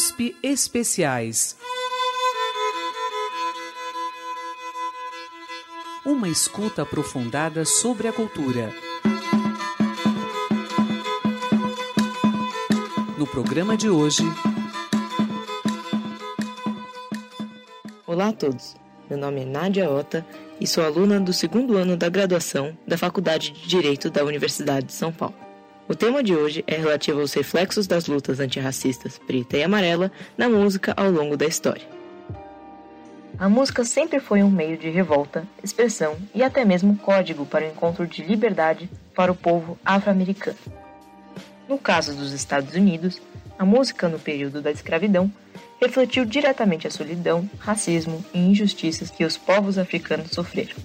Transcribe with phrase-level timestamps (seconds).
[0.00, 1.58] USP Especiais.
[6.06, 8.72] Uma escuta aprofundada sobre a cultura.
[13.18, 14.22] No programa de hoje.
[18.06, 18.74] Olá a todos.
[19.10, 20.26] Meu nome é Nádia Ota
[20.58, 24.94] e sou aluna do segundo ano da graduação da Faculdade de Direito da Universidade de
[24.94, 25.49] São Paulo.
[25.90, 30.48] O tema de hoje é relativo aos reflexos das lutas antirracistas preta e amarela na
[30.48, 31.82] música ao longo da história.
[33.36, 37.68] A música sempre foi um meio de revolta, expressão e até mesmo código para o
[37.68, 40.56] encontro de liberdade para o povo afro-americano.
[41.68, 43.20] No caso dos Estados Unidos,
[43.58, 45.28] a música no período da escravidão
[45.80, 50.76] refletiu diretamente a solidão, racismo e injustiças que os povos africanos sofreram.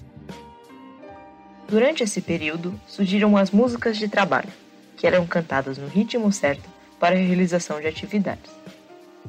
[1.68, 4.65] Durante esse período, surgiram as músicas de trabalho,
[4.96, 8.50] que eram cantadas no ritmo certo para a realização de atividades.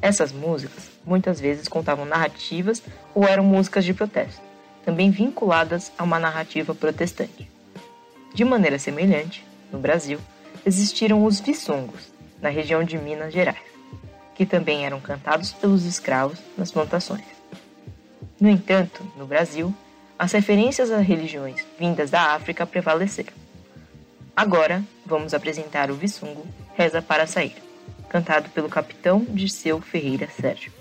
[0.00, 2.82] Essas músicas muitas vezes contavam narrativas
[3.14, 4.40] ou eram músicas de protesto,
[4.84, 7.50] também vinculadas a uma narrativa protestante.
[8.34, 10.18] De maneira semelhante, no Brasil,
[10.64, 13.58] existiram os viçongos, na região de Minas Gerais,
[14.34, 17.24] que também eram cantados pelos escravos nas plantações.
[18.40, 19.74] No entanto, no Brasil,
[20.16, 23.32] as referências a religiões vindas da África prevaleceram.
[24.38, 27.56] Agora, vamos apresentar o Vissungo Reza para Sair,
[28.08, 30.72] cantado pelo capitão Dirceu Ferreira Sérgio.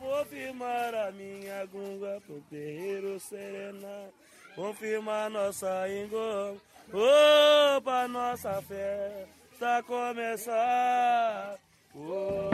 [0.00, 4.08] vou firmar a minha gunga pro terreiro serena,
[4.56, 6.56] confirmar nossa ingoma,
[6.90, 11.58] oh, pra nossa festa começar.
[11.94, 12.48] Oh.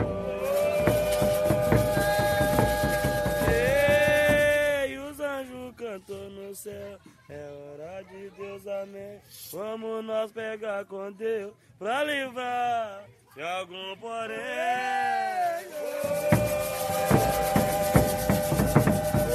[6.57, 6.99] Céu.
[7.29, 9.21] É hora de Deus, amém.
[9.51, 13.05] Vamos nós pegar com Deus pra livrar
[13.35, 14.37] de algum porém.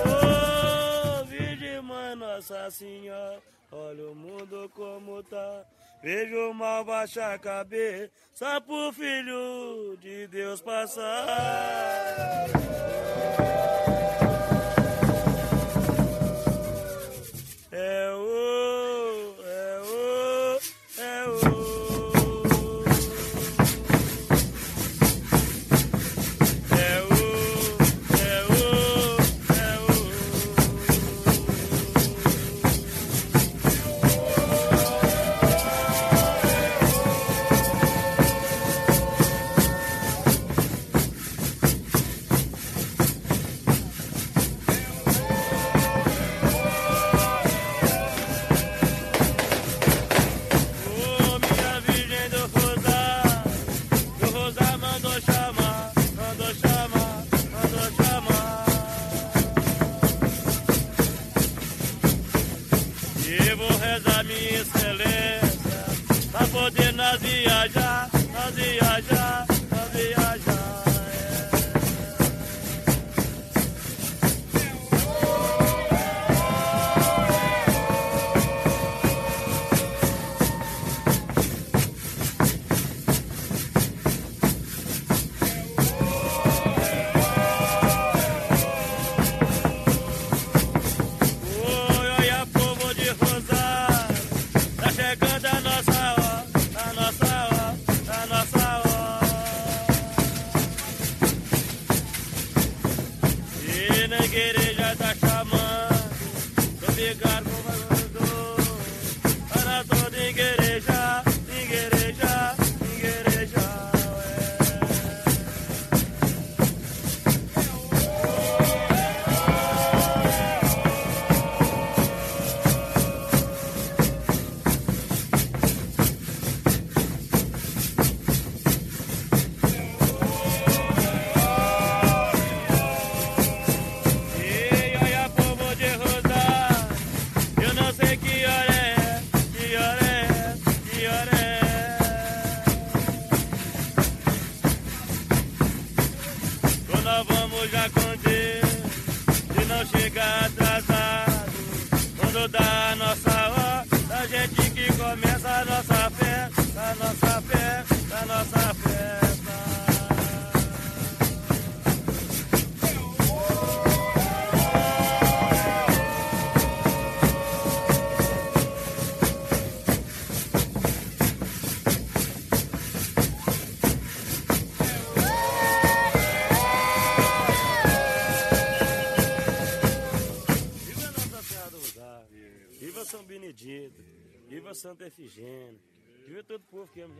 [0.04, 5.64] Oh, Virgem Mãe Nossa Senhora, olha o mundo como tá.
[6.02, 11.22] Vejo o mal baixar a cabeça, pro filho de Deus passar.
[17.92, 18.81] whoa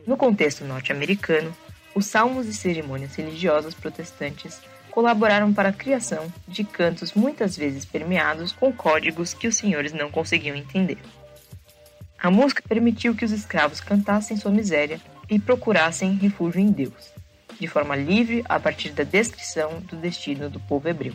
[0.07, 1.55] No contexto norte-americano,
[1.93, 8.51] os salmos e cerimônias religiosas protestantes colaboraram para a criação de cantos muitas vezes permeados
[8.51, 10.97] com códigos que os senhores não conseguiam entender.
[12.17, 17.11] A música permitiu que os escravos cantassem sua miséria e procurassem refúgio em Deus,
[17.59, 21.13] de forma livre a partir da descrição do destino do povo hebreu.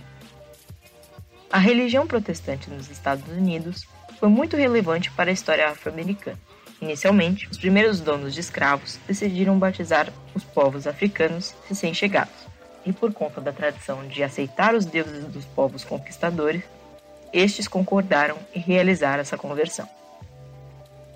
[1.51, 3.87] A religião protestante nos Estados Unidos
[4.19, 6.39] foi muito relevante para a história afro-americana.
[6.81, 12.47] Inicialmente, os primeiros donos de escravos decidiram batizar os povos africanos recém-chegados,
[12.87, 16.63] e por conta da tradição de aceitar os deuses dos povos conquistadores,
[17.33, 19.89] estes concordaram em realizar essa conversão.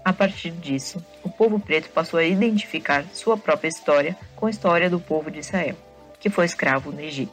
[0.05, 4.91] A partir disso, o povo preto passou a identificar sua própria história com a história
[4.91, 5.77] do povo de Israel,
[6.19, 7.33] que foi escravo no Egito.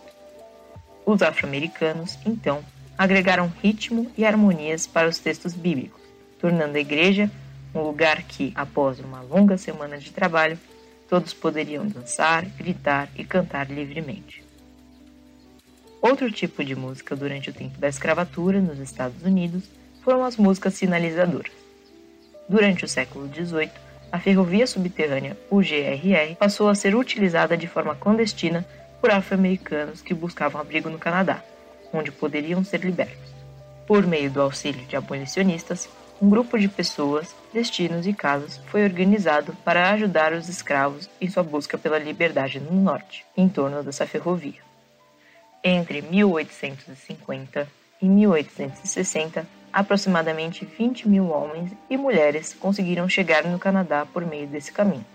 [1.04, 2.64] Os afro-americanos, então,
[2.96, 6.00] agregaram ritmo e harmonias para os textos bíblicos,
[6.40, 7.30] tornando a igreja
[7.74, 10.57] um lugar que, após uma longa semana de trabalho,
[11.10, 14.44] todos poderiam dançar, gritar e cantar livremente.
[16.01, 19.63] Outro tipo de música durante o tempo da escravatura nos Estados Unidos
[20.01, 21.51] foram as músicas sinalizadoras.
[22.48, 23.69] Durante o século XVIII,
[24.12, 28.66] a ferrovia subterrânea UGRR passou a ser utilizada de forma clandestina
[29.00, 31.44] por afro-americanos que buscavam abrigo no Canadá,
[31.94, 33.30] onde poderiam ser libertos.
[33.86, 35.89] Por meio do auxílio de abolicionistas,
[36.21, 41.44] um grupo de pessoas, destinos e casas foi organizado para ajudar os escravos em sua
[41.44, 44.62] busca pela liberdade no norte, em torno dessa ferrovia.
[45.63, 47.68] Entre 1850
[48.01, 54.74] e 1860, aproximadamente 20 mil homens e mulheres conseguiram chegar no Canadá por meio desse
[54.74, 55.06] caminho.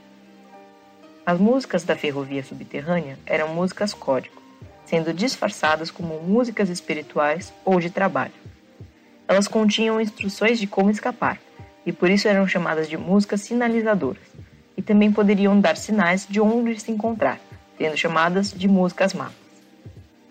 [1.27, 4.43] As músicas da ferrovia subterrânea eram músicas código,
[4.87, 8.33] sendo disfarçadas como músicas espirituais ou de trabalho.
[9.27, 11.41] Elas continham instruções de como escapar,
[11.85, 14.23] e por isso eram chamadas de músicas sinalizadoras,
[14.77, 17.41] e também poderiam dar sinais de onde se encontrar,
[17.79, 19.35] sendo chamadas de músicas mapas.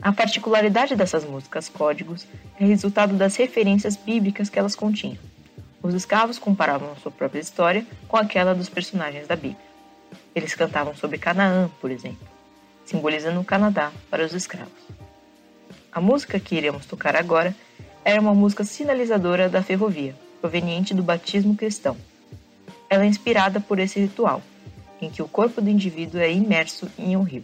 [0.01, 2.27] A particularidade dessas músicas códigos
[2.59, 5.17] é resultado das referências bíblicas que elas continham.
[5.81, 9.73] Os escravos comparavam sua própria história com aquela dos personagens da Bíblia.
[10.35, 12.33] Eles cantavam sobre Canaã, por exemplo
[12.85, 14.71] simbolizando o Canadá para os escravos.
[15.91, 17.55] A música que iremos tocar agora
[18.05, 21.95] era uma música sinalizadora da ferrovia, proveniente do batismo cristão.
[22.89, 24.41] Ela é inspirada por esse ritual,
[25.01, 27.43] em que o corpo do indivíduo é imerso em um rio.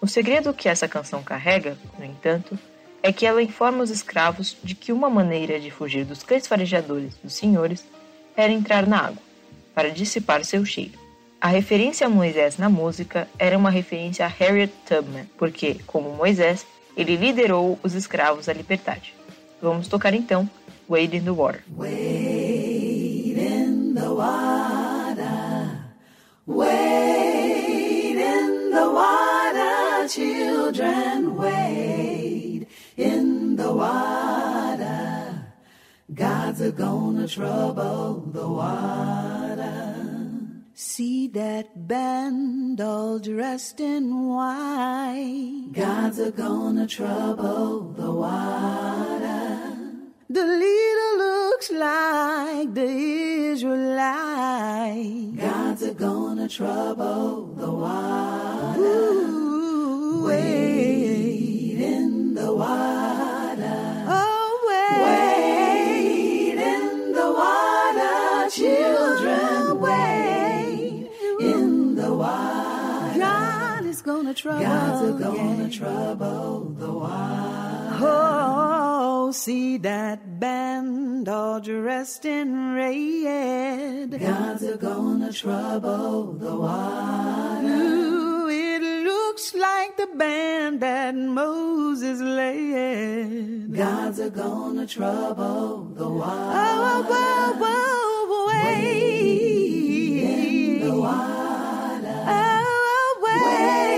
[0.00, 2.58] O segredo que essa canção carrega, no entanto,
[3.02, 7.14] é que ela informa os escravos de que uma maneira de fugir dos cães farejadores
[7.22, 7.84] dos senhores
[8.36, 9.22] era entrar na água,
[9.74, 10.98] para dissipar seu cheiro.
[11.40, 16.64] A referência a Moisés na música era uma referência a Harriet Tubman, porque, como Moisés,
[16.96, 19.14] ele liderou os escravos à liberdade.
[19.62, 20.50] Vamos tocar então
[20.88, 21.62] Wade in the Water.
[21.76, 25.78] Wade in the water,
[26.44, 32.66] wade in the water, children, wade
[32.96, 35.46] in the water.
[36.12, 40.11] God's a gonna trouble the water.
[40.74, 45.68] See that band all dressed in white.
[45.72, 49.68] God's a gonna trouble the water.
[50.30, 52.88] The leader looks like the
[53.52, 55.36] Israelite.
[55.36, 58.80] God's a gonna trouble the water.
[58.80, 64.04] Ooh, wade in the water.
[64.08, 65.31] Oh, wade, wade
[74.32, 75.18] gonna trouble.
[75.18, 77.98] God's gonna trouble the water.
[78.04, 84.18] Oh, see that band all dressed in red.
[84.18, 87.66] God's are gonna trouble the water.
[87.66, 93.74] Ooh, it looks like the band that Moses led.
[93.74, 96.32] God's a gonna trouble the water.
[96.32, 99.42] Oh, whoa, oh, oh, whoa, oh, whoa, wait.
[100.22, 102.24] In the water.
[102.28, 103.82] Oh, wait.
[103.86, 103.91] In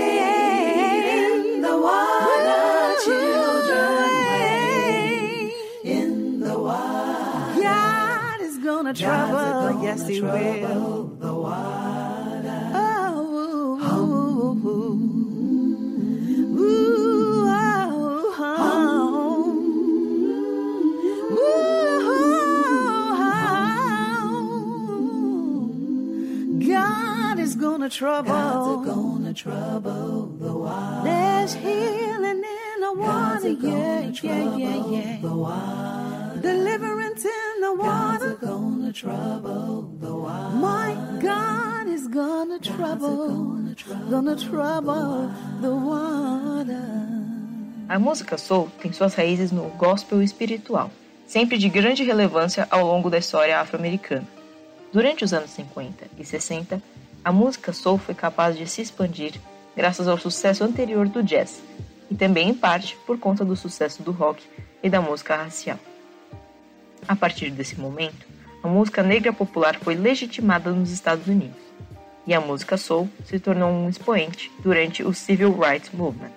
[8.85, 9.81] Gonna trouble.
[9.83, 11.17] Yes, He will.
[11.19, 12.71] The oh, water.
[12.75, 14.69] Oh, oh, oh.
[16.53, 16.85] ooh, ooh,
[21.33, 21.73] ooh, ooh,
[26.59, 26.69] ooh.
[26.69, 28.31] God is gonna trouble.
[28.31, 31.01] God's gonna trouble the water.
[31.05, 33.49] There's healing in the water.
[33.49, 35.17] Yeah, yeah, yeah, yeah.
[35.23, 36.39] The water.
[36.39, 37.55] Deliverance in
[38.95, 40.55] trouble the water.
[40.55, 43.75] My God is gonna trouble,
[44.09, 45.29] gonna trouble
[45.61, 46.81] the water.
[47.89, 50.89] A música soul tem suas raízes no gospel espiritual,
[51.27, 54.25] sempre de grande relevância ao longo da história afro-americana.
[54.93, 56.81] Durante os anos 50 e 60,
[57.23, 59.33] a música soul foi capaz de se expandir
[59.75, 61.61] graças ao sucesso anterior do jazz,
[62.09, 64.41] e também em parte por conta do sucesso do rock
[64.81, 65.77] e da música racial.
[67.07, 68.34] A partir desse momento,
[68.65, 71.61] a música negra popular foi legitimada nos Estados Unidos,
[72.25, 76.31] e a música soul se tornou um expoente durante o Civil Rights Movement,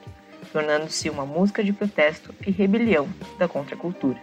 [0.53, 3.09] tornando-se uma música de protesto e rebelião
[3.39, 4.19] da contracultura.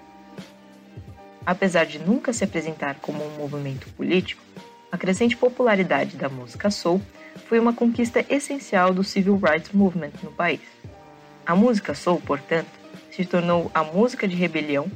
[1.43, 4.43] Apesar de nunca se apresentar como um movimento político,
[4.91, 7.01] a crescente popularidade da música soul
[7.47, 10.61] foi uma conquista essencial do Civil Rights Movement no país.
[11.43, 12.69] A música soul, portanto,
[13.09, 14.91] se tornou a música de rebelião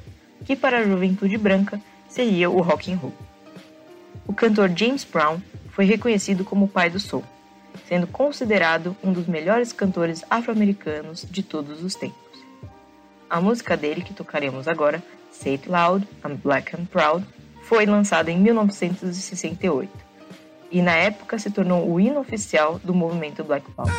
[0.45, 3.13] que para a juventude branca seria o rock and roll.
[4.27, 5.39] O cantor James Brown
[5.69, 7.23] foi reconhecido como o pai do soul,
[7.87, 12.17] sendo considerado um dos melhores cantores afro-americanos de todos os tempos.
[13.29, 15.01] A música dele que tocaremos agora,
[15.31, 17.25] Say It Loud, I'm Black and Proud,
[17.63, 19.89] foi lançada em 1968
[20.71, 23.91] e na época se tornou o hino oficial do movimento Black Power.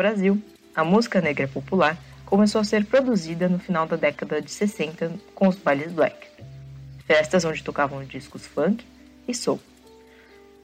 [0.00, 0.42] Brasil,
[0.74, 5.46] a música negra popular começou a ser produzida no final da década de 60 com
[5.46, 6.26] os bailes black,
[7.06, 8.82] festas onde tocavam discos funk
[9.28, 9.60] e soul.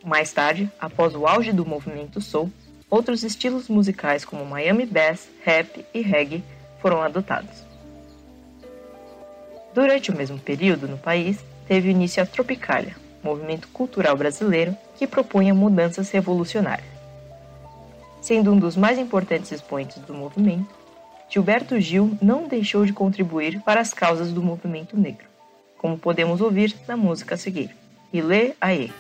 [0.02, 2.50] Mais tarde, após o auge do movimento soul,
[2.88, 6.42] outros estilos musicais como Miami Bass, rap e reggae
[6.80, 7.62] foram adotados.
[9.74, 15.52] Durante o mesmo período no país, teve início a Tropicália, movimento cultural brasileiro que propunha
[15.54, 16.95] mudanças revolucionárias.
[18.26, 20.74] Sendo um dos mais importantes expoentes do movimento,
[21.30, 25.28] Gilberto Gil não deixou de contribuir para as causas do movimento negro,
[25.78, 27.70] como podemos ouvir na música a seguir,
[28.12, 28.90] Ilê Aê.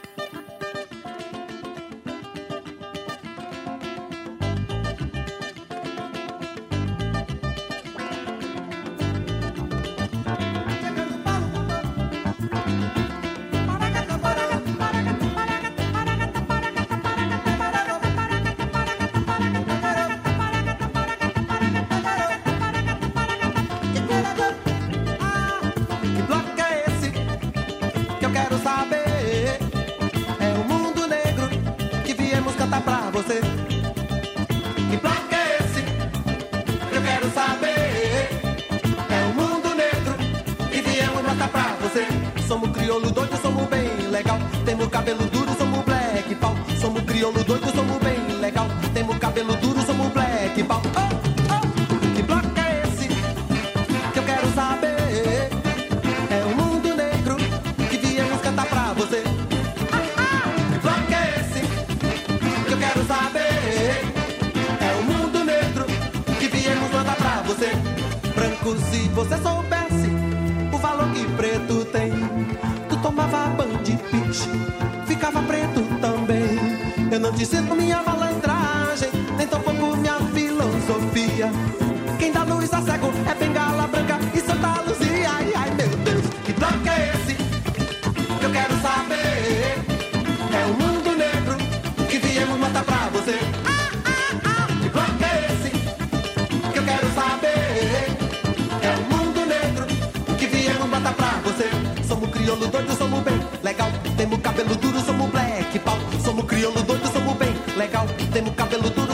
[102.76, 103.90] Doido, somos bem legal.
[104.16, 105.98] Temos cabelo duro, somos black pau.
[106.24, 108.06] Somos crioulo doido, somos bem legal.
[108.32, 109.05] Temos cabelo duro,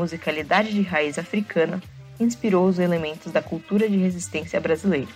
[0.00, 1.82] musicalidade de raiz africana
[2.18, 5.10] inspirou os elementos da cultura de resistência brasileira,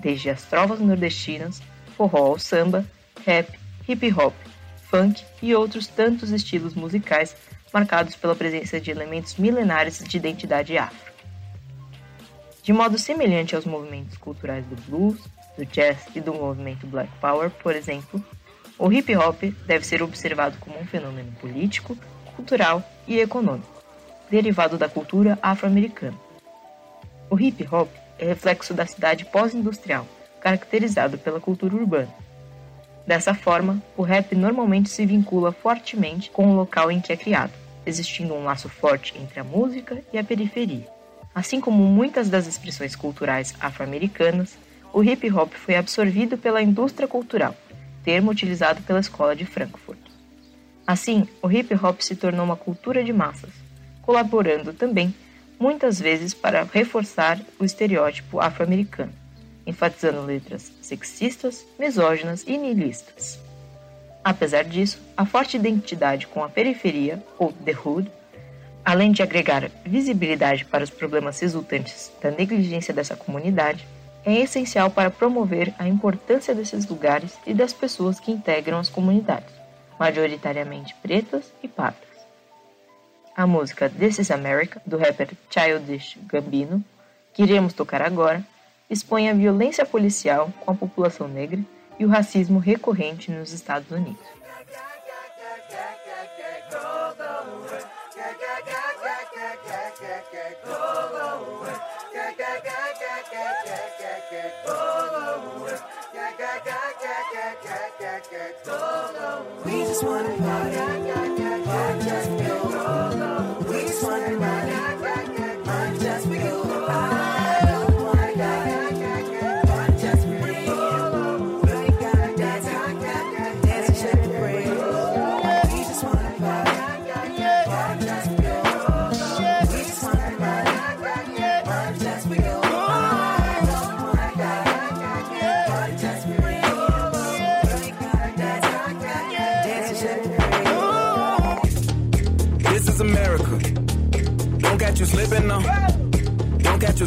[0.00, 1.60] desde as trovas nordestinas,
[1.96, 2.84] forró ao samba,
[3.26, 3.58] rap,
[3.88, 4.34] hip hop,
[4.88, 7.34] funk e outros tantos estilos musicais
[7.72, 11.12] marcados pela presença de elementos milenares de identidade afro.
[12.62, 15.18] De modo semelhante aos movimentos culturais do blues,
[15.56, 18.24] do jazz e do movimento Black Power, por exemplo,
[18.78, 21.98] o hip hop deve ser observado como um fenômeno político,
[22.36, 23.71] cultural e econômico,
[24.32, 26.16] derivado da cultura afro-americana.
[27.28, 30.06] O hip hop é reflexo da cidade pós-industrial,
[30.40, 32.08] caracterizado pela cultura urbana.
[33.06, 37.52] Dessa forma, o rap normalmente se vincula fortemente com o local em que é criado,
[37.84, 40.86] existindo um laço forte entre a música e a periferia.
[41.34, 44.56] Assim como muitas das expressões culturais afro-americanas,
[44.94, 47.54] o hip hop foi absorvido pela indústria cultural,
[48.02, 50.00] termo utilizado pela Escola de Frankfurt.
[50.86, 53.61] Assim, o hip hop se tornou uma cultura de massas,
[54.02, 55.14] colaborando também,
[55.58, 59.12] muitas vezes, para reforçar o estereótipo afro-americano,
[59.66, 63.38] enfatizando letras sexistas, misóginas e nihilistas.
[64.22, 68.10] Apesar disso, a forte identidade com a periferia, ou the hood,
[68.84, 73.86] Além de agregar visibilidade para os problemas resultantes da negligência dessa comunidade,
[74.24, 79.54] é essencial para promover a importância desses lugares e das pessoas que integram as comunidades,
[79.98, 82.11] majoritariamente pretas e pardas.
[83.34, 86.84] A música This is America, do rapper Childish Gambino,
[87.32, 88.44] que iremos tocar agora,
[88.90, 91.58] expõe a violência policial com a população negra
[91.98, 94.41] e o racismo recorrente nos Estados Unidos.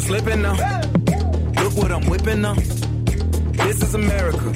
[0.06, 0.52] Slipping now.
[1.62, 2.54] Look what I'm whipping now.
[2.54, 4.52] This is America.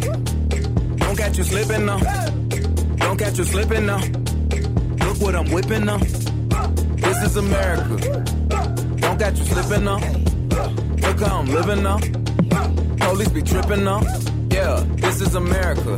[0.97, 1.99] Don't catch you slipping now.
[2.99, 4.01] Don't catch you slipping now.
[5.05, 5.99] Look what I'm whipping now.
[5.99, 7.97] This is America.
[9.03, 9.99] Don't catch you slipping now.
[11.05, 11.99] Look how I'm living now.
[13.09, 14.03] Police be tripping now.
[14.53, 15.97] Yeah, this is America.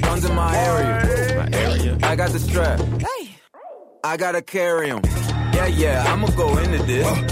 [0.00, 1.36] Guns in my area.
[1.38, 1.98] My area.
[2.02, 2.80] I got the strap.
[4.04, 5.00] I gotta carry him.
[5.54, 7.31] Yeah, yeah, I'ma go into this.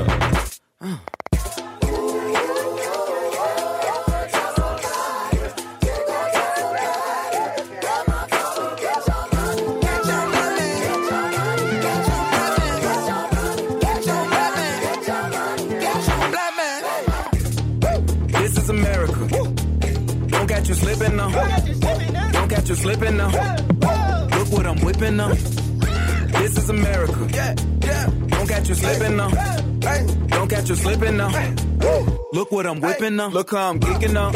[32.81, 33.27] I'm whipping now.
[33.27, 34.31] Look how I'm kicking now.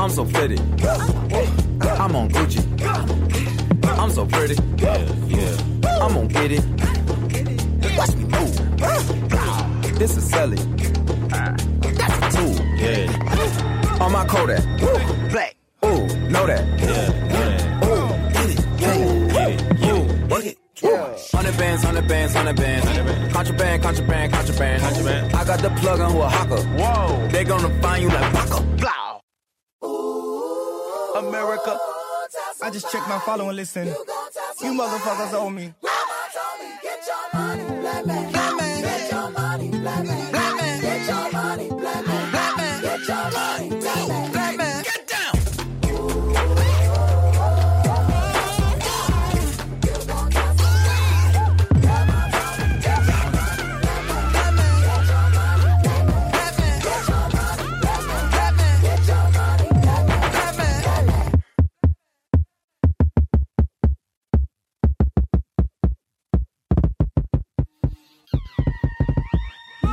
[0.00, 0.58] I'm so pretty.
[0.58, 2.60] I'm on Gucci.
[3.98, 4.56] I'm so pretty.
[4.78, 5.56] Yeah, yeah.
[6.02, 6.64] I'm gonna get it.
[7.96, 9.96] Watch me move.
[9.96, 10.56] This is Sally.
[11.28, 12.66] That's a tool.
[12.76, 14.00] Yeah.
[14.00, 14.64] On my Kodak.
[15.30, 15.54] Black.
[15.84, 16.66] Ooh, know that.
[16.80, 17.86] Yeah.
[17.86, 18.58] Ooh, get it.
[19.30, 19.62] Get it.
[19.86, 20.58] Ooh, work it.
[21.32, 22.91] Hundred bands, hundred bands, hundred bands.
[23.82, 24.82] Contraband, contraband, contraband.
[24.82, 25.34] Contraband.
[25.34, 26.62] I got the plug on who a hawker.
[26.78, 27.28] Whoa.
[27.28, 28.62] They gonna find you like Baka.
[28.78, 29.20] Blah.
[31.18, 31.78] America.
[32.62, 33.88] I just checked my following listen.
[33.88, 35.74] You motherfuckers owe me.
[35.82, 38.31] Mama told me, Get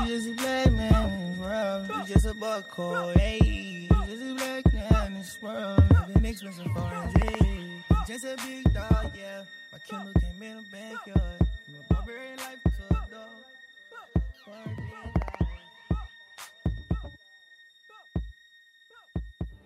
[0.09, 1.87] just a black man in this world.
[1.87, 3.39] You just a buck hey.
[3.43, 5.83] You just a black man in this world.
[6.07, 7.83] Living expensive foreign hey.
[8.07, 9.43] Just a big dog, yeah.
[9.71, 11.41] My Kindle came in the backyard.
[11.41, 13.29] A barbarian life a dog.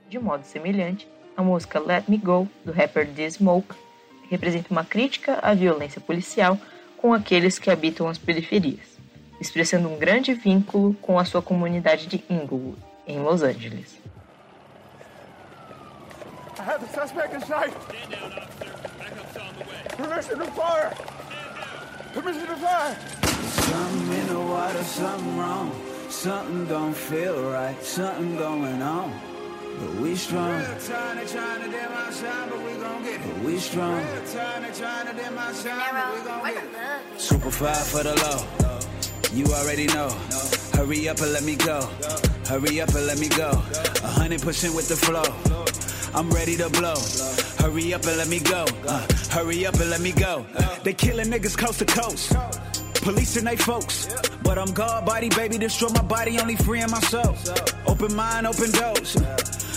[0.10, 3.74] De modo semelhante, a música Let Me Go, do rapper D-Smoke,
[4.30, 6.60] representa uma crítica à violência policial
[6.98, 8.93] com aqueles que habitam as periferias,
[9.44, 14.00] expressando um grande vínculo com a sua comunidade de Inglewood, em Los Angeles.
[16.58, 17.74] I have the suspect in sight.
[19.98, 20.94] Permission to fire.
[22.14, 22.96] Permission to fire.
[23.68, 25.72] Something in the water, something wrong.
[26.10, 29.12] Something don't feel right, something going on.
[29.80, 30.62] But we strong.
[30.62, 33.22] To, trying to dim our shine, but we gon' get it.
[33.28, 34.02] But we strong.
[34.32, 34.64] Trying
[35.08, 37.20] to dim our shine, but we gon' get it.
[37.20, 38.73] Super five for the low.
[39.34, 40.10] You already know.
[40.74, 41.82] Hurry up and let me go.
[42.48, 43.50] Hurry up and let me go.
[43.50, 45.24] A hundred percent with the flow.
[46.14, 46.94] I'm ready to blow.
[47.58, 48.66] Hurry up and let me go.
[48.88, 50.46] Uh, hurry up and let me go.
[50.56, 52.34] Uh, they killing niggas coast to coast.
[53.02, 54.08] Police and they folks.
[54.44, 57.36] But I'm God body, baby, destroy my body, only freeing my soul.
[57.88, 59.18] Open mind, open doors.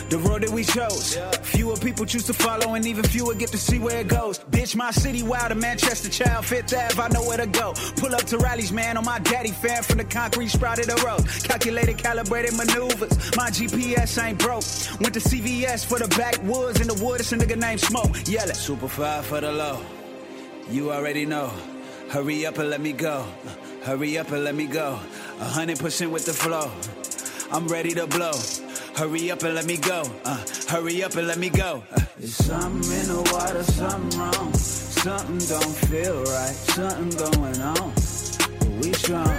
[0.08, 1.18] The road that we chose.
[1.42, 4.38] Fewer people choose to follow, and even fewer get to see where it goes.
[4.38, 7.74] Bitch, my city wild, a Manchester child, Fifth Ave, I know where to go.
[7.96, 11.26] Pull up to rallies, man, on my daddy fan from the concrete sprouted a road.
[11.42, 13.36] Calculated, calibrated maneuvers.
[13.36, 14.64] My GPS ain't broke.
[15.00, 18.28] Went to CVS for the backwoods in the woods, a nigga named Smoke.
[18.28, 18.54] Yelling.
[18.54, 19.80] Super five for the low.
[20.70, 21.52] You already know.
[22.10, 23.26] Hurry up and let me go.
[23.82, 25.00] Hurry up and let me go.
[25.38, 26.70] Hundred percent with the flow.
[27.50, 28.32] I'm ready to blow.
[28.96, 30.04] Hurry up and let me go.
[30.24, 31.84] Uh, hurry up and let me go.
[31.92, 34.54] Uh, there's something in the water, something wrong.
[34.54, 36.54] Something don't feel right.
[36.72, 37.92] Something going on.
[38.56, 39.26] But we strong.
[39.26, 39.36] But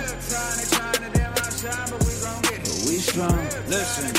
[2.86, 3.48] we strong.
[3.68, 4.14] Listen.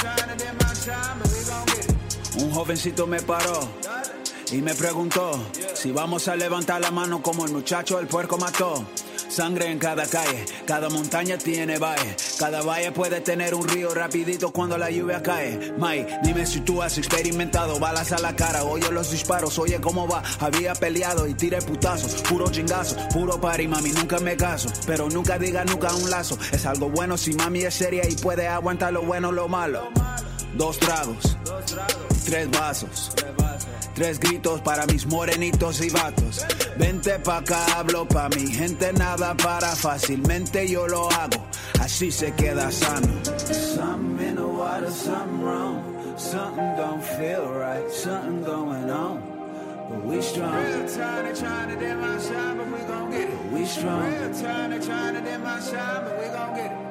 [2.41, 3.69] Un jovencito me paró
[4.51, 5.41] y me preguntó
[5.75, 8.85] si vamos a levantar la mano como el muchacho el puerco mató.
[9.29, 14.51] Sangre en cada calle, cada montaña tiene valle, cada valle puede tener un río rapidito
[14.51, 15.75] cuando la lluvia cae.
[15.77, 20.09] Mike, dime si tú has experimentado balas a la cara, oye los disparos, oye cómo
[20.09, 20.23] va.
[20.41, 24.71] Había peleado y tiré putazos, puro chingazo, puro party, mami, nunca me caso.
[24.87, 28.49] Pero nunca diga nunca un lazo, es algo bueno si mami es seria y puede
[28.49, 29.91] aguantar lo bueno lo malo.
[30.55, 31.37] Dos tragos,
[32.25, 33.13] tres vasos.
[33.95, 36.45] Tres gritos para mis morenitos y vatos.
[36.77, 41.45] Vente pa' acá, hablo pa' mi gente, nada para fácilmente yo lo hago.
[41.81, 43.09] Así se queda sano.
[43.25, 45.83] Something in the water, something wrong.
[46.17, 49.23] Something don't feel right, something going on.
[49.89, 50.55] But we strong.
[50.55, 53.31] Real trying to dim my shine, but we gon' get it.
[53.31, 54.03] But we strong.
[54.05, 56.88] Real trying to dim my shine, but we gon' get it.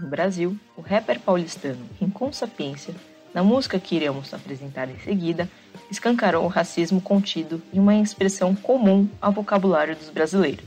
[0.00, 2.94] No Brasil, o rapper paulistano Rincon Sapiência,
[3.32, 5.48] na música que iremos apresentar em seguida,
[5.90, 10.64] escancarou o racismo contido em uma expressão comum ao vocabulário dos brasileiros,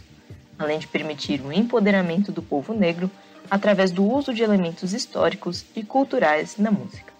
[0.57, 3.09] além de permitir o empoderamento do povo negro
[3.49, 7.13] através do uso de elementos históricos e culturais na música.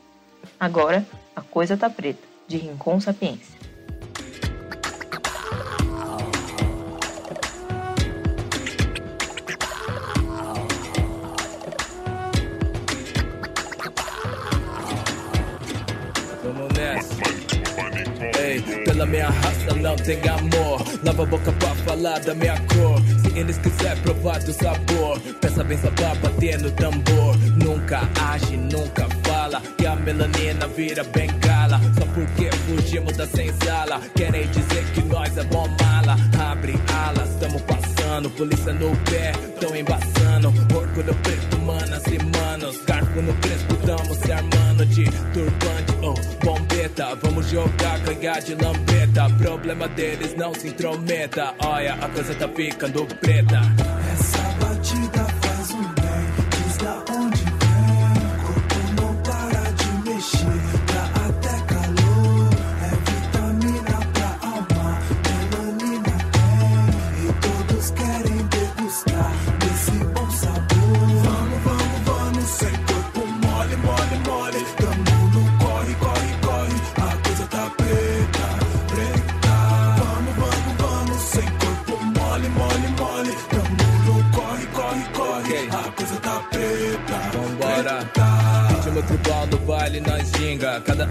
[0.60, 3.58] Agora, A Coisa Tá Preta, de Rincon Sapiência.
[18.86, 20.84] Pela minha raça não tem amor.
[21.04, 23.02] Lava a boca pra falar da minha cor.
[23.22, 27.38] Se eles quiserem provar do sabor, peça só pra bater no tambor.
[27.64, 29.62] Nunca age, nunca fala.
[29.80, 31.80] E a melanina vira bengala.
[31.98, 34.02] Só porque fugimos da senzala.
[34.16, 36.16] Querem dizer que nós é bom mala.
[36.52, 38.30] Abre alas, tamo passando.
[38.32, 40.48] Polícia no pé, tão embaçando.
[40.76, 42.80] Orgulho preto, manas e manos.
[43.20, 45.04] No crespo, tamo se armando de
[45.34, 47.16] turbante ou bombeta.
[47.22, 49.30] Vamos jogar, ganhar de lambeta.
[49.38, 51.54] Problema deles, não se intrometa.
[51.60, 53.60] Olha, a coisa tá ficando preta.
[54.14, 54.39] Essa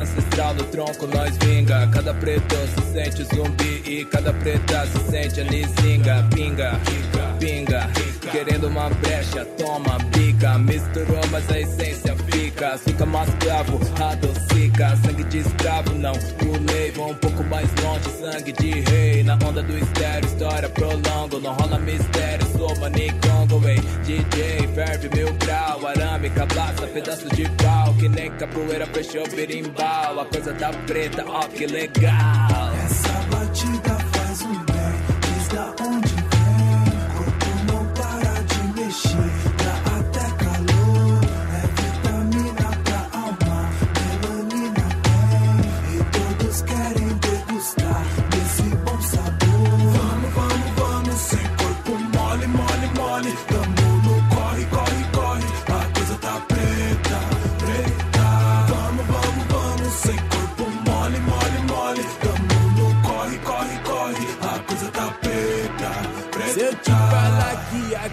[0.00, 1.86] ancestral no tronco nós vinga.
[1.92, 6.78] Cada preto se sente zumbi E cada preta se sente anizinga Pinga,
[7.38, 7.90] pinga
[8.30, 10.58] Querendo uma brecha, toma, bica.
[10.58, 12.78] Misturou mas a essência fica.
[12.78, 14.96] Fica mais bravo, adocica.
[14.96, 16.12] Sangue de escravo não.
[16.12, 19.22] Pulei Vou um pouco mais longe, sangue de rei.
[19.22, 21.38] Na onda do estéreo, história prolongo.
[21.40, 25.86] Não rola mistério, sou manicongo Ei, DJ, ferve mil grau.
[25.86, 27.94] Arame, cabaça, pedaço de pau.
[27.94, 30.20] Que nem capoeira fechou berimbau.
[30.20, 32.72] A coisa tá preta, ó que legal.
[32.84, 33.87] Essa batida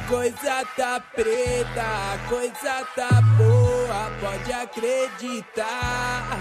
[0.07, 6.37] coisa tá preta, coisa tá boa, pode acreditar.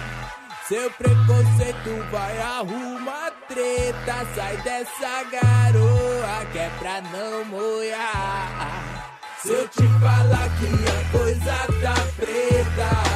[0.68, 9.20] Seu preconceito vai arrumar treta, sai dessa garoa que é pra não molhar.
[9.42, 13.13] Se eu te falar que a coisa tá preta,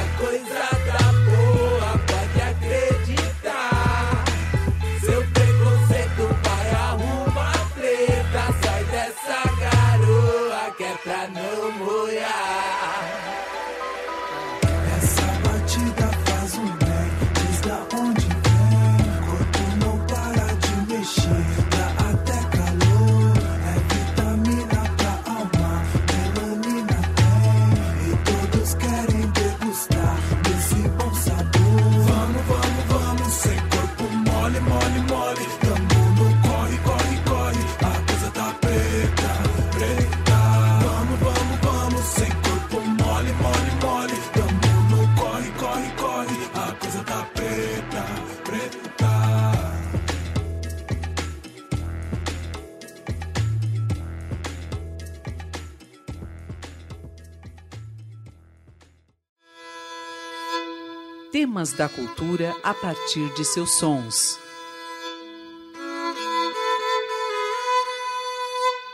[61.59, 64.39] Temas da cultura a partir de seus sons.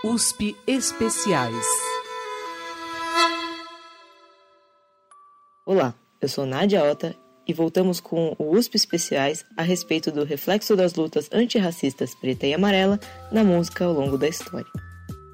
[0.03, 1.65] USP Especiais.
[5.63, 7.15] Olá, eu sou Nádia Ota
[7.47, 12.55] e voltamos com o USP Especiais a respeito do reflexo das lutas antirracistas preta e
[12.55, 12.99] amarela
[13.31, 14.71] na música ao longo da história.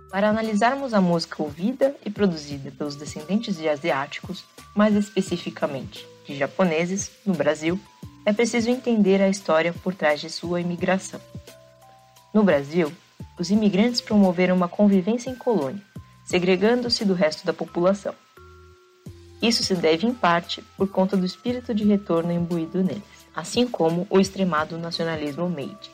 [0.10, 4.44] Para analisarmos a música ouvida e produzida pelos descendentes de asiáticos,
[4.76, 7.80] mais especificamente de japoneses, no Brasil,
[8.26, 11.20] é preciso entender a história por trás de sua imigração.
[12.34, 12.92] No Brasil,
[13.40, 15.82] os imigrantes promoveram uma convivência em colônia,
[16.26, 18.14] segregando-se do resto da população.
[19.42, 23.02] Isso se deve em parte por conta do espírito de retorno imbuído neles,
[23.36, 25.92] assim como o extremado nacionalismo Meiji.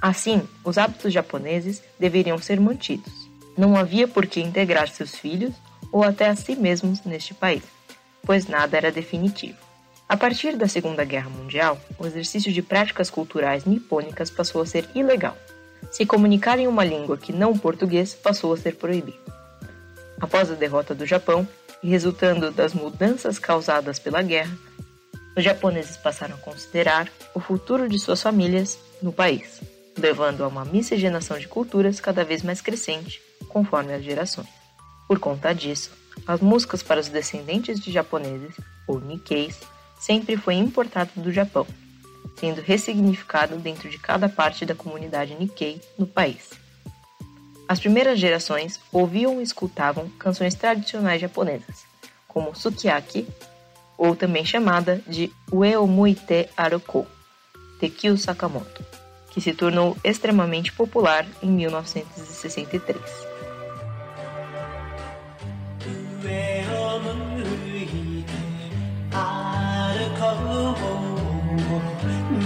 [0.00, 3.12] Assim, os hábitos japoneses deveriam ser mantidos.
[3.56, 5.52] Não havia por que integrar seus filhos
[5.90, 7.64] ou até a si mesmos neste país,
[8.28, 9.56] pois nada era definitivo.
[10.06, 14.86] A partir da Segunda Guerra Mundial, o exercício de práticas culturais nipônicas passou a ser
[14.94, 15.34] ilegal.
[15.90, 19.16] Se comunicar em uma língua que não o português passou a ser proibido.
[20.20, 21.48] Após a derrota do Japão,
[21.82, 24.54] e resultando das mudanças causadas pela guerra,
[25.34, 29.62] os japoneses passaram a considerar o futuro de suas famílias no país,
[29.96, 34.48] levando a uma miscigenação de culturas cada vez mais crescente conforme as gerações.
[35.06, 35.90] Por conta disso,
[36.26, 38.54] as músicas para os descendentes de japoneses,
[38.86, 39.58] ou Nikkeis,
[39.98, 41.66] sempre foi importado do Japão,
[42.36, 46.50] sendo ressignificado dentro de cada parte da comunidade Nikkei no país.
[47.68, 51.84] As primeiras gerações ouviam e escutavam canções tradicionais japonesas,
[52.26, 53.26] como Sukiyaki,
[53.98, 57.06] ou também chamada de Ueomuite Aroko,
[57.80, 58.84] Kyu Sakamoto,
[59.30, 63.27] que se tornou extremamente popular em 1963.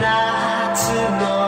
[0.00, 1.43] not to know.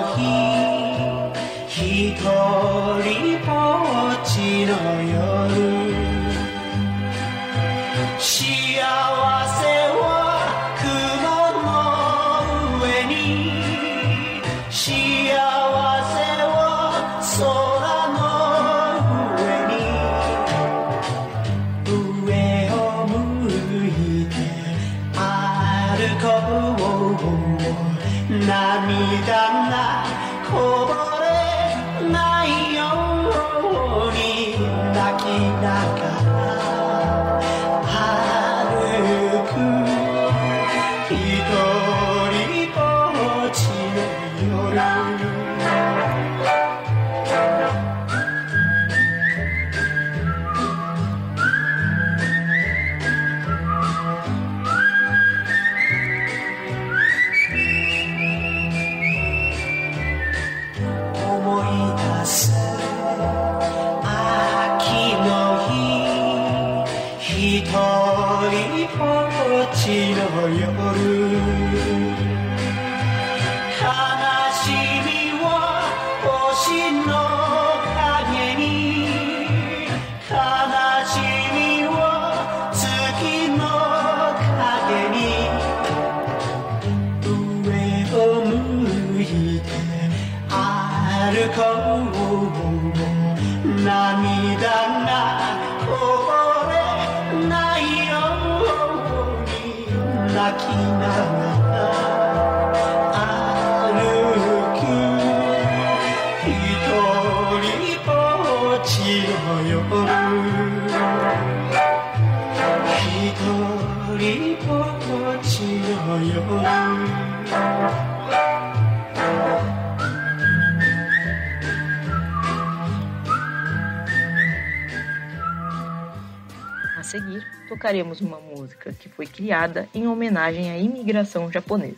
[126.98, 131.94] A seguir, tocaremos uma música que foi criada em homenagem à imigração japonesa,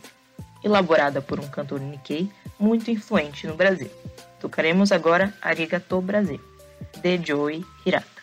[0.63, 2.29] elaborada por um cantor Nikkei
[2.59, 3.89] muito influente no Brasil.
[4.39, 6.39] Tocaremos agora Arigato Brasil
[7.01, 8.18] de Joey Hirata.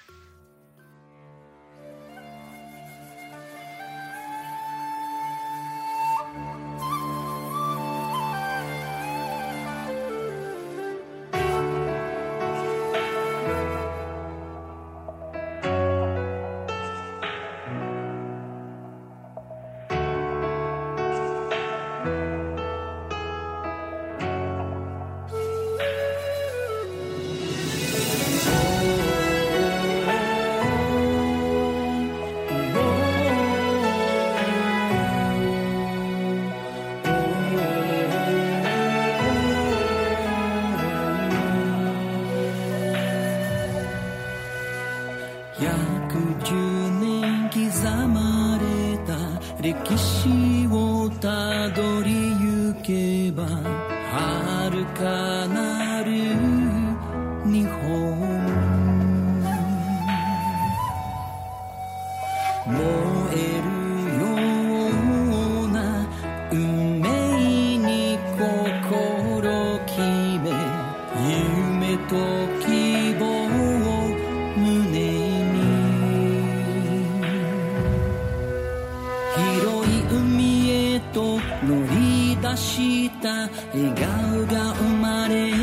[83.11, 85.57] た笑顔が生まれる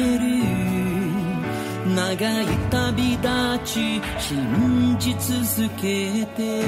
[1.95, 3.29] 長い旅立
[3.65, 6.63] ち信じ続けて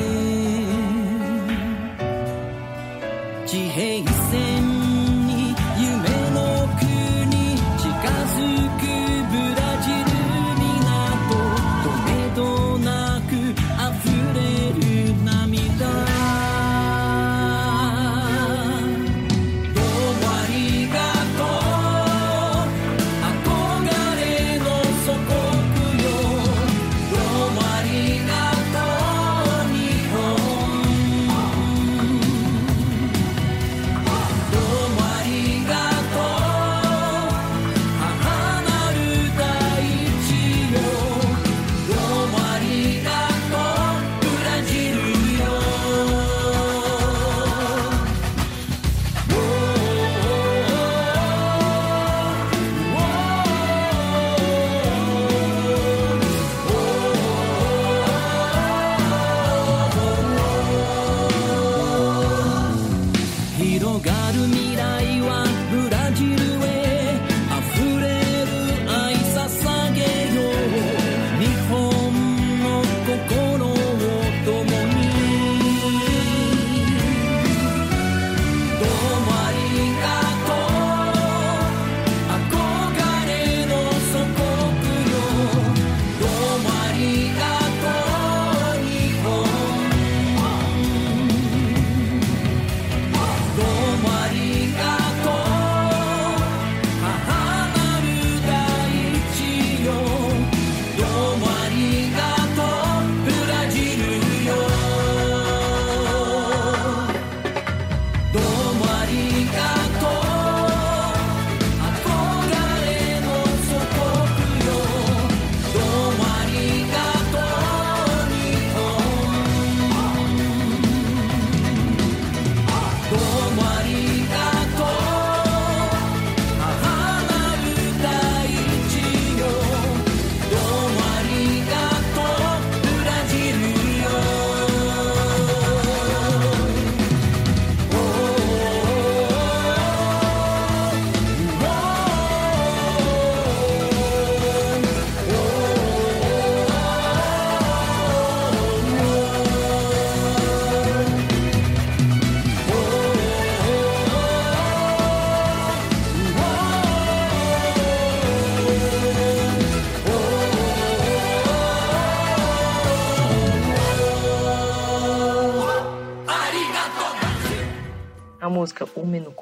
[3.46, 4.75] 地平線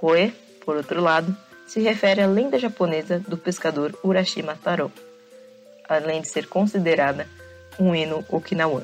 [0.04, 0.34] Koe,
[0.66, 1.34] por outro lado,
[1.66, 4.92] se refere à lenda japonesa do pescador Urashima Taro,
[5.88, 7.26] além de ser considerada
[7.80, 8.84] um hino okinawan,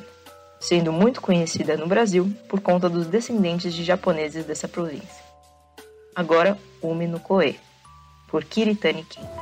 [0.61, 5.21] sendo muito conhecida no Brasil por conta dos descendentes de japoneses dessa província.
[6.15, 7.59] Agora, Umi no Koe,
[8.29, 9.38] por Kiritani Ken.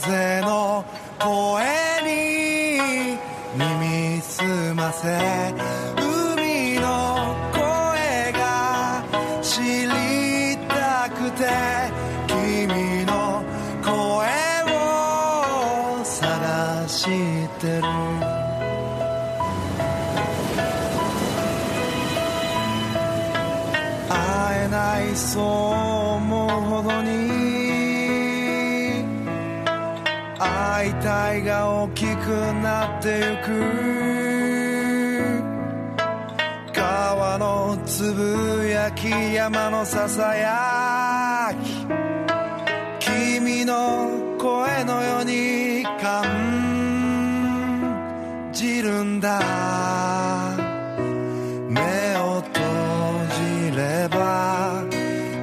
[0.00, 0.57] 風の。
[39.00, 41.86] き山のささやき。
[42.98, 46.24] 君の声のように感
[48.52, 49.38] じるんだ。
[51.68, 51.80] 目
[52.16, 52.60] を閉
[53.70, 54.82] じれば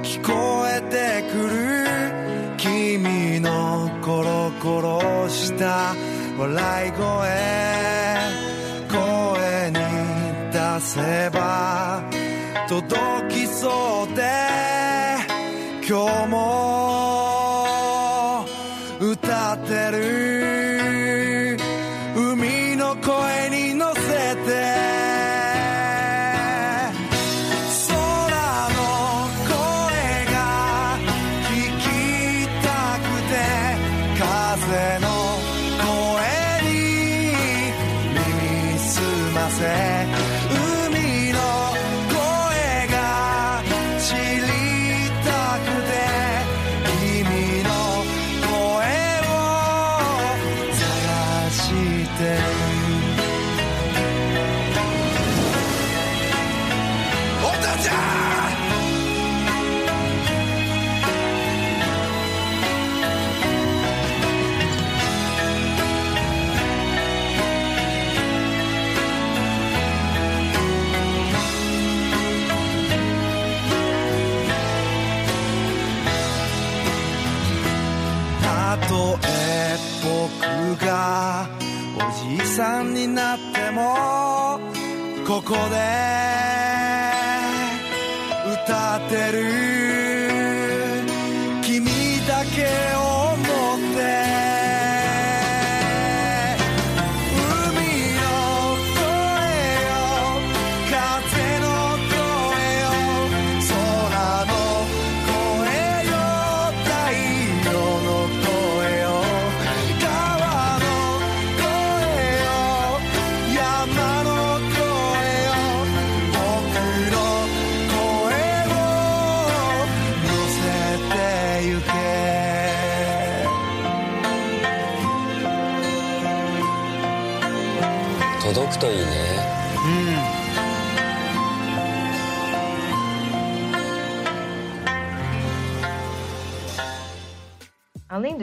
[0.03, 1.55] 聞こえてくる。
[2.57, 5.95] 君のコロコロした
[6.37, 7.34] 笑い声。
[13.65, 14.04] all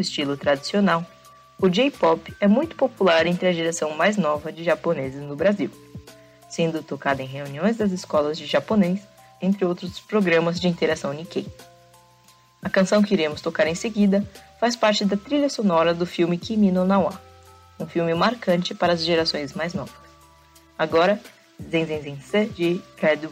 [0.03, 1.07] estilo tradicional,
[1.59, 5.71] o J-pop é muito popular entre a geração mais nova de japoneses no Brasil,
[6.51, 9.01] sendo tocado em reuniões das escolas de japonês,
[9.41, 11.47] entre outros programas de interação Nikkei.
[12.63, 14.25] A canção que iremos tocar em seguida
[14.61, 17.21] faz parte da trilha sonora do filme Kimi no Nawa,
[17.79, 19.95] um filme marcante para as gerações mais novas.
[20.79, 21.21] Agora,
[21.71, 23.29] Zen Zen Zen Se de Red.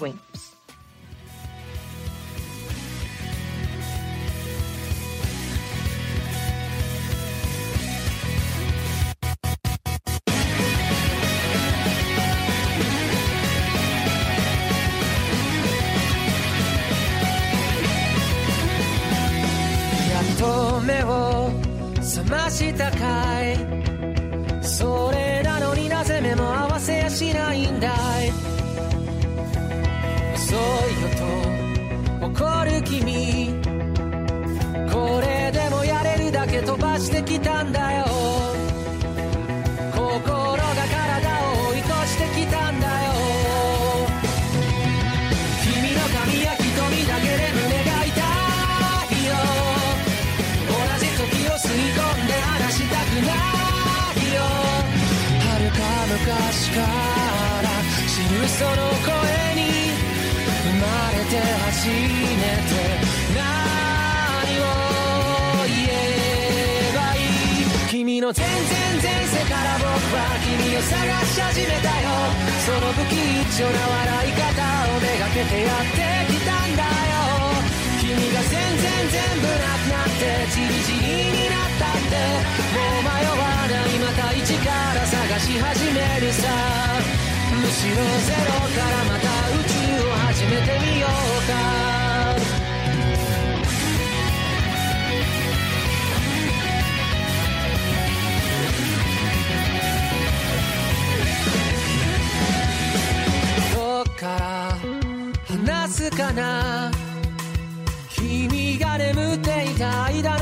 [109.80, 110.39] た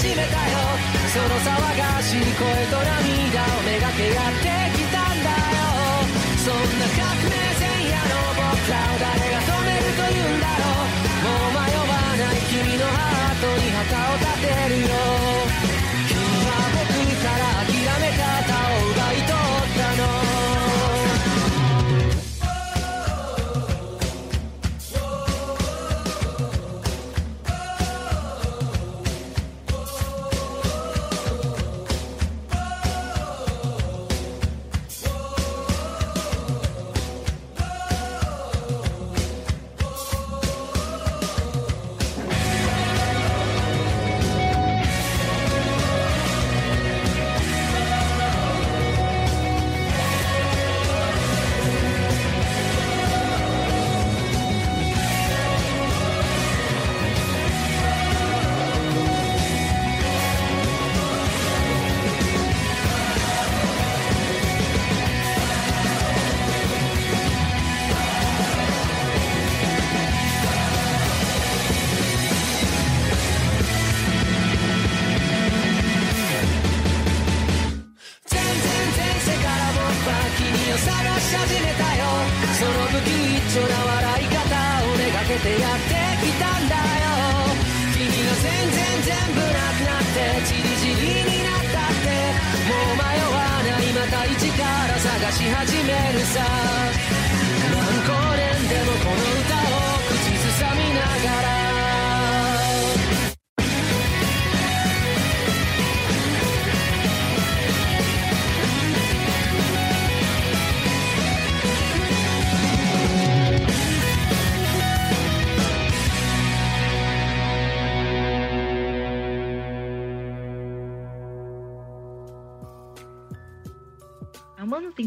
[0.00, 0.32] 始めたよ。
[1.12, 5.68] その騒がしい声と涙をめがけやってきたんだよ。
[6.40, 10.96] そんな革命前夜の僕らを誰が止めるというんだろう。
[11.20, 11.84] もう迷わ
[12.16, 14.96] ない君のハートに旗を立てるよ。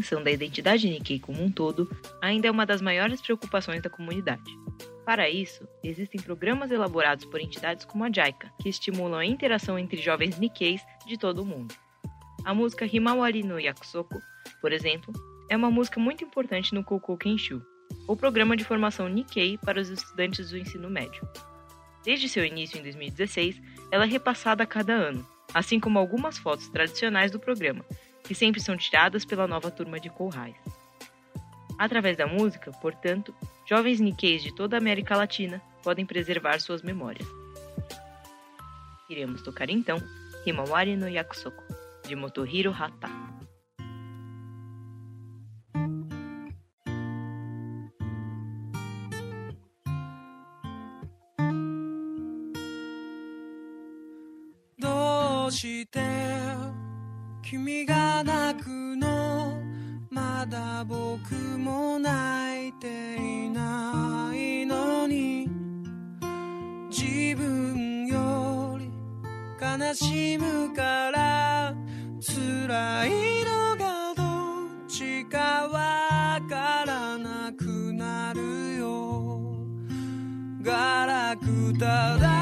[0.04, 1.90] Manutenção da identidade Nikkei como um todo
[2.20, 4.42] ainda é uma das maiores preocupações da comunidade.
[5.04, 10.00] Para isso, existem programas elaborados por entidades como a JICA, que estimulam a interação entre
[10.00, 11.74] jovens Nikkeis de todo o mundo.
[12.44, 14.20] A música Himawari no Yakusoko,
[14.60, 15.12] por exemplo,
[15.48, 17.62] é uma música muito importante no Kokou Kenshu,
[18.06, 21.26] o programa de formação Nikkei para os estudantes do ensino médio.
[22.04, 26.68] Desde seu início em 2016, ela é repassada a cada ano, assim como algumas fotos
[26.68, 27.84] tradicionais do programa,
[28.24, 30.56] que sempre são tiradas pela nova turma de Corrais.
[31.78, 33.34] Através da música, portanto,
[33.68, 37.28] jovens niqueis de toda a América Latina podem preservar suas memórias.
[39.08, 40.02] Iremos tocar então
[40.46, 41.62] Himawari no Yakusoku,
[42.06, 43.34] de Motohiro Hata.
[58.24, 59.60] 泣くの
[60.10, 65.48] まだ僕も泣いていないのに。
[66.90, 68.90] 自分より
[69.60, 71.74] 悲しむから
[72.20, 79.56] 辛いのがどっちかわからなくなるよ。
[80.62, 82.33] ガラクタだ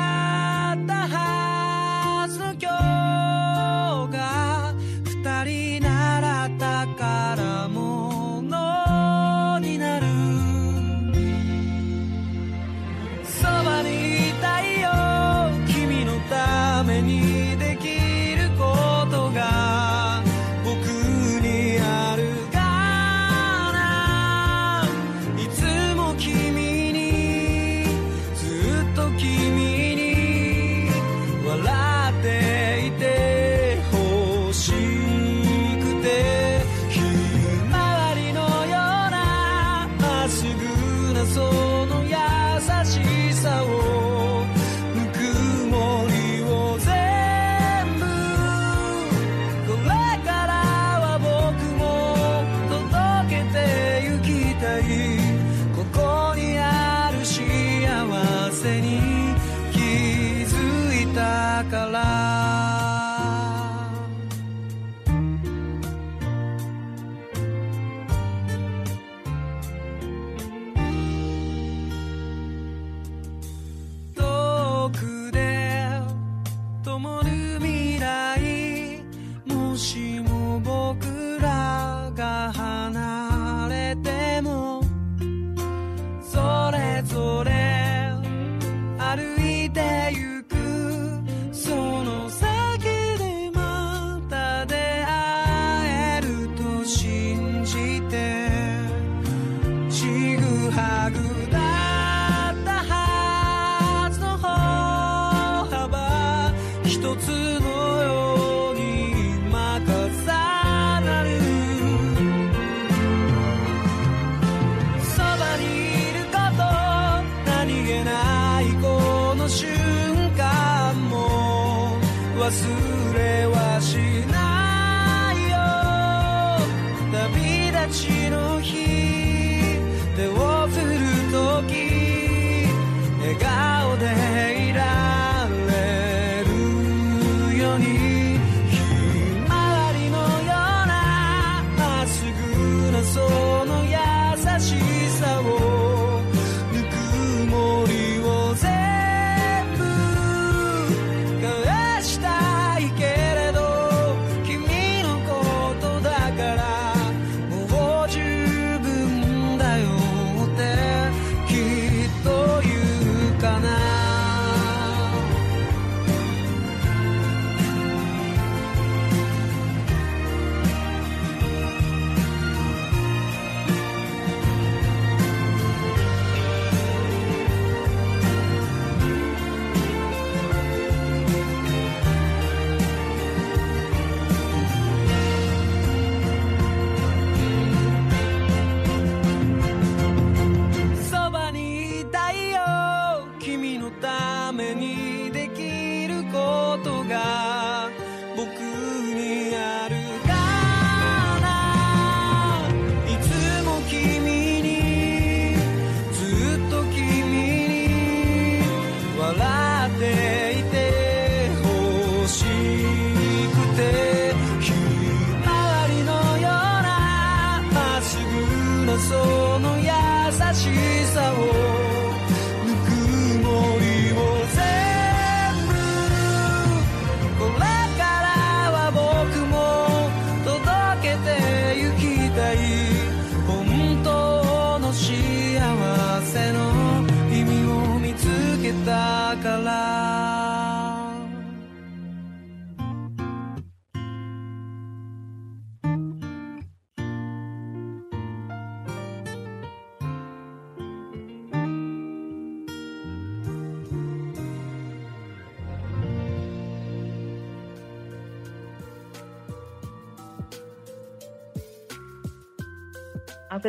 [76.83, 79.03] 灯る未来。
[79.47, 80.12] もし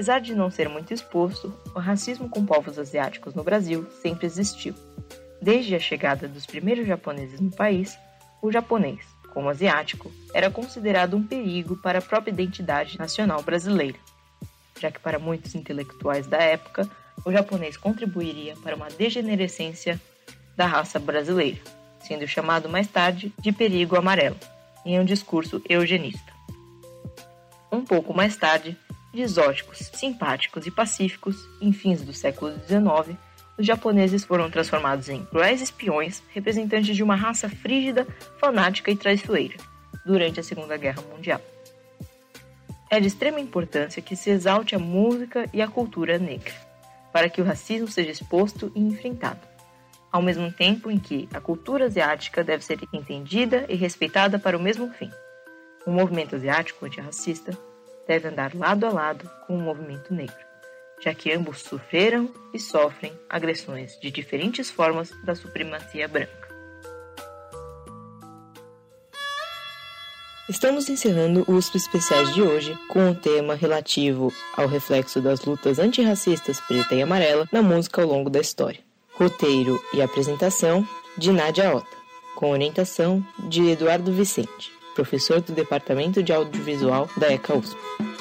[0.03, 4.75] Apesar de não ser muito exposto, o racismo com povos asiáticos no Brasil sempre existiu.
[5.41, 7.97] Desde a chegada dos primeiros japoneses no país,
[8.41, 8.99] o japonês,
[9.33, 13.97] como asiático, era considerado um perigo para a própria identidade nacional brasileira,
[14.77, 16.85] já que para muitos intelectuais da época,
[17.23, 19.97] o japonês contribuiria para uma degenerescência
[20.53, 21.61] da raça brasileira,
[22.05, 24.35] sendo chamado mais tarde de perigo amarelo,
[24.85, 26.33] em um discurso eugenista.
[27.71, 28.77] Um pouco mais tarde,
[29.21, 33.17] exóticos, simpáticos e pacíficos, em fins do século XIX,
[33.57, 38.07] os japoneses foram transformados em cruéis espiões, representantes de uma raça frígida,
[38.39, 39.57] fanática e traiçoeira,
[40.03, 41.39] durante a Segunda Guerra Mundial.
[42.89, 46.53] É de extrema importância que se exalte a música e a cultura negra,
[47.11, 49.41] para que o racismo seja exposto e enfrentado,
[50.11, 54.61] ao mesmo tempo em que a cultura asiática deve ser entendida e respeitada para o
[54.61, 55.11] mesmo fim.
[55.85, 57.55] O movimento asiático antirracista
[58.07, 60.35] deve andar lado a lado com o movimento negro,
[61.01, 66.43] já que ambos sofreram e sofrem agressões de diferentes formas da supremacia branca.
[70.49, 76.59] Estamos encerrando os especiais de hoje com um tema relativo ao reflexo das lutas antirracistas
[76.59, 78.81] preta e amarela na música ao longo da história.
[79.13, 80.85] Roteiro e apresentação
[81.17, 81.95] de Nádia Ota,
[82.35, 88.12] com orientação de Eduardo Vicente, professor do Departamento de Audiovisual da ECA USP.